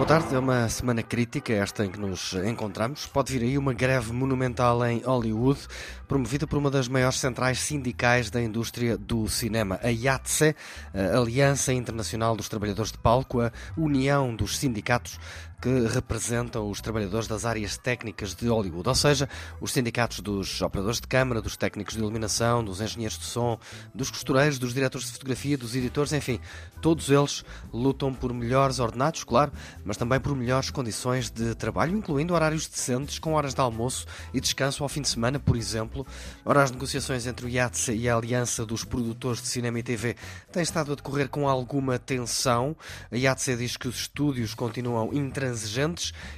Boa 0.00 0.08
tarde, 0.08 0.34
é 0.34 0.38
uma 0.38 0.66
semana 0.66 1.02
crítica 1.02 1.52
esta 1.52 1.84
em 1.84 1.90
que 1.90 2.00
nos 2.00 2.32
encontramos. 2.32 3.06
Pode 3.06 3.30
vir 3.30 3.44
aí 3.44 3.58
uma 3.58 3.74
greve 3.74 4.14
monumental 4.14 4.82
em 4.86 5.02
Hollywood, 5.02 5.60
promovida 6.08 6.46
por 6.46 6.56
uma 6.58 6.70
das 6.70 6.88
maiores 6.88 7.18
centrais 7.18 7.58
sindicais 7.58 8.30
da 8.30 8.40
indústria 8.40 8.96
do 8.96 9.28
cinema, 9.28 9.78
a 9.82 9.90
IATSE, 9.90 10.56
a 10.94 11.18
Aliança 11.18 11.74
Internacional 11.74 12.34
dos 12.34 12.48
Trabalhadores 12.48 12.90
de 12.90 12.96
Palco, 12.96 13.42
a 13.42 13.52
União 13.76 14.34
dos 14.34 14.56
Sindicatos 14.56 15.20
que 15.60 15.86
representam 15.86 16.70
os 16.70 16.80
trabalhadores 16.80 17.28
das 17.28 17.44
áreas 17.44 17.76
técnicas 17.76 18.34
de 18.34 18.48
Hollywood, 18.48 18.88
ou 18.88 18.94
seja, 18.94 19.28
os 19.60 19.72
sindicatos 19.72 20.20
dos 20.20 20.62
operadores 20.62 21.00
de 21.00 21.06
câmara, 21.06 21.42
dos 21.42 21.56
técnicos 21.56 21.94
de 21.94 22.00
iluminação, 22.00 22.64
dos 22.64 22.80
engenheiros 22.80 23.18
de 23.18 23.26
som, 23.26 23.58
dos 23.94 24.10
costureiros, 24.10 24.58
dos 24.58 24.72
diretores 24.72 25.06
de 25.06 25.12
fotografia, 25.12 25.58
dos 25.58 25.76
editores, 25.76 26.12
enfim, 26.12 26.40
todos 26.80 27.10
eles 27.10 27.44
lutam 27.72 28.14
por 28.14 28.32
melhores 28.32 28.78
ordenados, 28.78 29.22
claro, 29.22 29.52
mas 29.84 29.98
também 29.98 30.18
por 30.18 30.34
melhores 30.34 30.70
condições 30.70 31.28
de 31.30 31.54
trabalho, 31.54 31.96
incluindo 31.96 32.32
horários 32.32 32.66
decentes, 32.66 33.18
com 33.18 33.34
horas 33.34 33.52
de 33.52 33.60
almoço 33.60 34.06
e 34.32 34.40
descanso 34.40 34.82
ao 34.82 34.88
fim 34.88 35.02
de 35.02 35.08
semana, 35.08 35.38
por 35.38 35.56
exemplo. 35.56 36.06
Ora, 36.44 36.62
as 36.62 36.70
negociações 36.70 37.26
entre 37.26 37.44
o 37.44 37.48
IATSE 37.48 37.92
e 37.92 38.08
a 38.08 38.16
Aliança 38.16 38.64
dos 38.64 38.82
Produtores 38.84 39.42
de 39.42 39.48
Cinema 39.48 39.78
e 39.78 39.82
TV 39.82 40.16
têm 40.50 40.62
estado 40.62 40.92
a 40.92 40.94
decorrer 40.94 41.28
com 41.28 41.46
alguma 41.46 41.98
tensão. 41.98 42.74
A 43.10 43.16
IATSE 43.16 43.56
diz 43.56 43.76
que 43.76 43.88
os 43.88 43.96
estúdios 43.96 44.54
continuam 44.54 45.12
intransigentes 45.12 45.49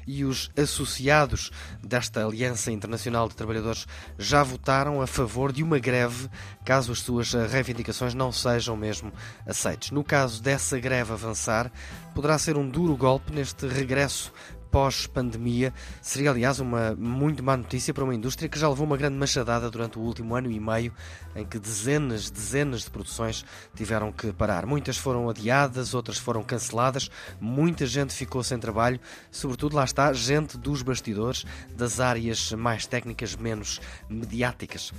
e 0.07 0.25
os 0.25 0.51
associados 0.57 1.51
desta 1.83 2.25
Aliança 2.25 2.71
Internacional 2.71 3.29
de 3.29 3.35
Trabalhadores 3.35 3.87
já 4.19 4.43
votaram 4.43 5.01
a 5.01 5.07
favor 5.07 5.53
de 5.53 5.63
uma 5.63 5.79
greve 5.79 6.29
caso 6.65 6.93
as 6.93 7.01
suas 7.01 7.33
reivindicações 7.33 8.15
não 8.15 8.33
sejam 8.33 8.77
mesmo 8.77 9.13
aceites. 9.47 9.91
No 9.91 10.05
caso 10.05 10.43
dessa 10.43 10.79
greve 10.79 11.13
avançar, 11.13 11.71
poderá 12.15 12.39
ser 12.39 12.57
um 12.57 12.69
duro 12.69 12.97
golpe 12.97 13.33
neste 13.33 13.67
regresso 13.67 14.33
pós-pandemia. 14.73 15.73
Seria, 16.01 16.31
aliás, 16.31 16.59
uma 16.59 16.97
muito 16.97 17.45
má 17.45 17.57
notícia 17.57 17.93
para 17.93 18.03
uma 18.03 18.15
indústria 18.15 18.49
que 18.49 18.59
já 18.59 18.69
levou 18.69 18.87
uma 18.87 18.97
grande 18.97 19.17
machadada 19.17 19.71
durante 19.71 19.99
o 19.99 20.03
último 20.03 20.35
ano 20.35 20.51
e 20.51 20.59
meio, 20.59 20.93
em 21.37 21.45
que 21.45 21.59
dezenas, 21.59 22.31
dezenas 22.31 22.85
de 22.85 22.91
produções 22.91 23.45
tiveram 23.77 24.11
que 24.11 24.33
parar. 24.33 24.65
Muitas 24.65 24.97
foram 24.97 25.29
adiadas, 25.29 25.93
outras 25.93 26.17
foram 26.17 26.43
canceladas, 26.43 27.11
muita 27.39 27.87
gente 27.87 28.15
ficou 28.15 28.43
sem 28.43 28.59
trabalho, 28.59 28.99
sobretudo 29.31 29.77
lá 29.77 29.85
está, 29.85 30.13
gente 30.15 30.57
dos 30.57 30.83
bastidores, 30.83 31.45
das 31.77 32.01
áreas 32.01 32.53
mais 32.53 32.87
técnicas, 32.87 33.37
menos 33.37 33.79
mediáticas. 34.09 34.93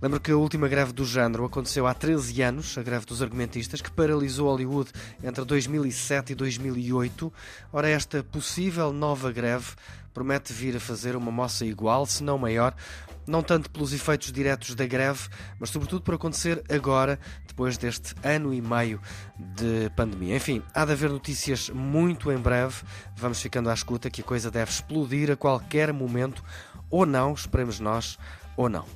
Lembro 0.00 0.20
que 0.20 0.30
a 0.30 0.36
última 0.36 0.68
greve 0.68 0.92
do 0.92 1.04
género 1.04 1.44
aconteceu 1.44 1.84
há 1.84 1.92
13 1.92 2.40
anos, 2.42 2.78
a 2.78 2.82
greve 2.84 3.04
dos 3.04 3.20
argumentistas, 3.20 3.80
que 3.80 3.90
paralisou 3.90 4.48
Hollywood 4.48 4.92
entre 5.24 5.44
2007 5.44 6.32
e 6.32 6.34
2008. 6.36 7.32
Ora, 7.72 7.88
esta 7.88 8.22
possível 8.22 8.92
nova 8.92 9.32
greve 9.32 9.72
promete 10.14 10.52
vir 10.52 10.76
a 10.76 10.80
fazer 10.80 11.16
uma 11.16 11.32
moça 11.32 11.66
igual, 11.66 12.06
se 12.06 12.22
não 12.22 12.38
maior, 12.38 12.76
não 13.26 13.42
tanto 13.42 13.70
pelos 13.70 13.92
efeitos 13.92 14.30
diretos 14.30 14.76
da 14.76 14.86
greve, 14.86 15.28
mas 15.58 15.70
sobretudo 15.70 16.02
por 16.02 16.14
acontecer 16.14 16.62
agora, 16.68 17.18
depois 17.46 17.76
deste 17.76 18.14
ano 18.22 18.54
e 18.54 18.60
meio 18.60 19.00
de 19.36 19.90
pandemia. 19.96 20.36
Enfim, 20.36 20.62
há 20.72 20.84
de 20.84 20.92
haver 20.92 21.10
notícias 21.10 21.70
muito 21.70 22.30
em 22.30 22.38
breve. 22.38 22.82
Vamos 23.16 23.42
ficando 23.42 23.68
à 23.68 23.74
escuta 23.74 24.08
que 24.08 24.20
a 24.20 24.24
coisa 24.24 24.48
deve 24.48 24.70
explodir 24.70 25.28
a 25.28 25.36
qualquer 25.36 25.92
momento, 25.92 26.42
ou 26.88 27.04
não, 27.04 27.34
esperemos 27.34 27.80
nós, 27.80 28.16
ou 28.56 28.68
não. 28.68 28.86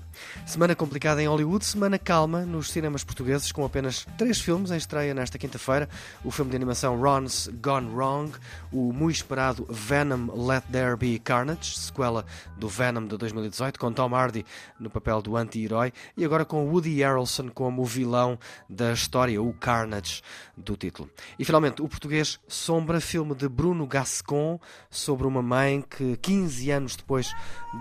Semana 0.46 0.74
complicada 0.74 1.22
em 1.22 1.26
Hollywood, 1.26 1.64
semana 1.64 1.98
calma 1.98 2.44
nos 2.44 2.70
cinemas 2.70 3.04
portugueses, 3.04 3.52
com 3.52 3.64
apenas 3.64 4.06
três 4.16 4.40
filmes 4.40 4.70
em 4.70 4.76
estreia 4.76 5.14
nesta 5.14 5.38
quinta-feira: 5.38 5.88
o 6.24 6.30
filme 6.30 6.50
de 6.50 6.56
animação 6.56 7.00
Ron's 7.00 7.48
Gone 7.62 7.90
Wrong, 7.90 8.32
o 8.72 8.92
muito 8.92 9.16
esperado 9.16 9.66
Venom 9.68 10.28
Let 10.34 10.64
There 10.70 10.96
Be 10.96 11.18
Carnage, 11.18 11.78
sequela 11.78 12.24
do 12.56 12.68
Venom 12.68 13.06
de 13.06 13.16
2018, 13.16 13.78
com 13.78 13.92
Tom 13.92 14.14
Hardy 14.14 14.44
no 14.78 14.90
papel 14.90 15.22
do 15.22 15.36
anti-herói, 15.36 15.92
e 16.16 16.24
agora 16.24 16.44
com 16.44 16.68
Woody 16.68 17.00
Harrelson 17.00 17.48
como 17.48 17.82
o 17.82 17.84
vilão 17.84 18.38
da 18.68 18.92
história, 18.92 19.40
o 19.42 19.52
Carnage 19.54 20.22
do 20.56 20.76
título. 20.76 21.10
E 21.38 21.44
finalmente, 21.44 21.82
o 21.82 21.88
português 21.88 22.38
Sombra, 22.48 23.00
filme 23.00 23.34
de 23.34 23.48
Bruno 23.48 23.86
Gascon, 23.86 24.58
sobre 24.90 25.26
uma 25.26 25.42
mãe 25.42 25.82
que, 25.82 26.16
15 26.16 26.70
anos 26.70 26.96
depois 26.96 27.32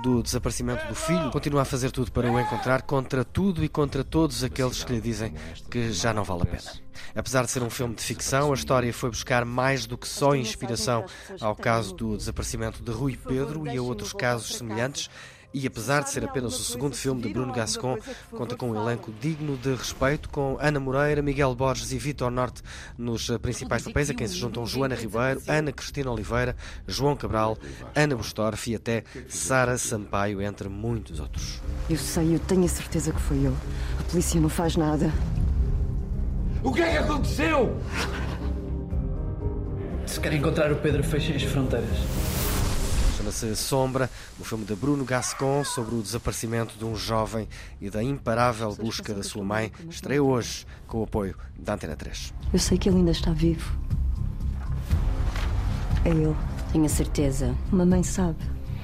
do 0.03 0.22
desaparecimento 0.23 0.88
do 0.88 0.95
filho, 0.95 1.31
continua 1.31 1.61
a 1.61 1.66
fazer 1.66 1.91
tudo 1.91 2.11
para 2.11 2.20
o 2.29 2.39
encontrar 2.39 2.81
contra 2.81 3.23
tudo 3.23 3.63
e 3.63 3.69
contra 3.69 4.03
todos 4.03 4.43
aqueles 4.43 4.83
que 4.83 4.93
lhe 4.93 5.01
dizem 5.01 5.33
que 5.69 5.91
já 5.91 6.13
não 6.13 6.23
vale 6.23 6.43
a 6.43 6.45
pena. 6.45 6.71
Apesar 7.15 7.43
de 7.43 7.51
ser 7.51 7.63
um 7.63 7.69
filme 7.69 7.95
de 7.95 8.03
ficção, 8.03 8.51
a 8.51 8.55
história 8.55 8.93
foi 8.93 9.09
buscar 9.09 9.45
mais 9.45 9.85
do 9.85 9.97
que 9.97 10.07
só 10.07 10.35
inspiração 10.35 11.05
ao 11.39 11.55
caso 11.55 11.93
do 11.95 12.15
desaparecimento 12.17 12.83
de 12.83 12.91
Rui 12.91 13.17
Pedro 13.17 13.67
e 13.67 13.77
a 13.77 13.81
outros 13.81 14.13
casos 14.13 14.55
semelhantes. 14.57 15.09
E 15.53 15.67
apesar 15.67 16.03
de 16.03 16.09
ser 16.09 16.23
apenas 16.23 16.57
o 16.59 16.63
segundo 16.63 16.95
filme 16.95 17.22
de 17.22 17.29
Bruno 17.34 17.51
Gascon, 17.53 17.97
conta 18.31 18.56
com 18.56 18.72
um 18.72 18.81
elenco 18.81 19.12
digno 19.19 19.57
de 19.57 19.73
respeito, 19.73 20.29
com 20.29 20.57
Ana 20.62 20.79
Moreira, 20.79 21.22
Miguel 21.22 21.53
Borges 21.53 21.91
e 21.91 21.97
Vitor 21.97 22.31
Norte 22.31 22.62
nos 22.97 23.28
principais 23.41 23.84
papéis, 23.84 24.09
a 24.09 24.13
quem 24.13 24.28
se 24.28 24.35
juntam 24.35 24.66
Joana 24.66 24.95
Ribeiro, 24.95 25.41
Ana 25.47 25.72
Cristina 25.72 26.09
Oliveira, 26.09 26.56
João 26.88 27.16
Cabral, 27.16 27.57
Ana 27.94 28.16
Bustorff 28.16 28.72
e 28.72 28.75
até 28.75 29.03
Sara 29.28 29.78
Sampaio, 29.78 30.41
entre 30.41 30.69
muitos 30.69 31.19
outros. 31.19 31.62
Eu 31.89 31.97
sei, 31.97 32.35
eu 32.35 32.39
tenho 32.39 32.63
a 32.63 32.69
certeza 32.69 33.12
que 33.12 33.22
foi 33.22 33.38
ele. 33.38 33.57
A 34.00 34.03
polícia 34.03 34.39
não 34.39 34.50
faz 34.50 34.78
nada. 34.78 35.12
O 36.63 36.72
que 36.72 36.81
é 36.81 36.91
que 36.91 36.97
aconteceu? 36.97 37.78
Se 40.06 40.19
quer 40.19 40.33
encontrar 40.33 40.72
o 40.72 40.75
Pedro, 40.75 41.03
fechem 41.03 41.35
as 41.35 41.44
fronteiras. 41.44 41.97
Chama-se 43.21 43.55
Sombra, 43.55 44.09
o 44.39 44.43
filme 44.43 44.65
de 44.65 44.73
Bruno 44.75 45.05
Gascon 45.05 45.63
sobre 45.63 45.93
o 45.93 46.01
desaparecimento 46.01 46.73
de 46.75 46.83
um 46.83 46.95
jovem 46.95 47.47
e 47.79 47.87
da 47.87 48.01
imparável 48.01 48.73
busca 48.75 49.13
da 49.13 49.21
sua 49.21 49.43
mãe, 49.43 49.71
estreia 49.87 50.23
hoje 50.23 50.65
com 50.87 51.01
o 51.01 51.03
apoio 51.03 51.35
da 51.55 51.75
Antena 51.75 51.95
3. 51.95 52.33
Eu 52.51 52.57
sei 52.57 52.79
que 52.79 52.89
ele 52.89 52.97
ainda 52.97 53.11
está 53.11 53.31
vivo. 53.31 53.77
É 56.03 56.09
ele. 56.09 56.35
Tenho 56.71 56.85
a 56.85 56.89
certeza. 56.89 57.55
Mamãe 57.71 58.01
sabe. 58.01 58.39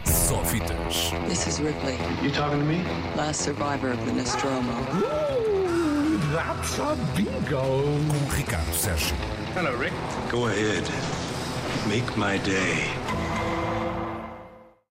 Só 0.05 0.43
fitas. 0.45 1.11
This 1.27 1.47
is 1.47 1.57
Ripley, 1.57 1.97
You 2.21 2.31
talking 2.31 2.59
to 2.59 2.65
me? 2.65 2.83
last 3.15 3.41
survivor 3.41 3.91
of 3.91 4.05
the 4.05 4.11
Nostromo. 4.11 4.71
That's 6.31 6.77
a 6.79 6.95
bingo. 7.15 7.57
Com 7.57 8.35
Ricardo 8.35 8.71
Sérgio. 8.75 9.15
Hello, 9.55 9.75
Rick. 9.79 9.95
Go 10.29 10.45
ahead. 10.45 10.83
Make 11.89 12.15
my 12.15 12.37
day. 12.37 13.06